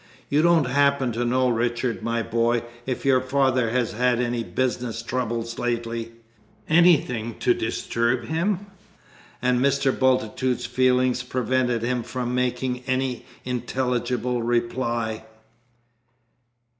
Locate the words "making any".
12.33-13.27